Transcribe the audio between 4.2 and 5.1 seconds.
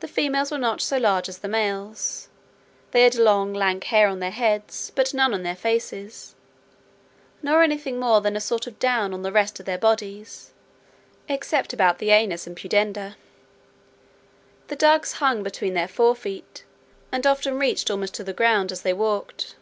heads,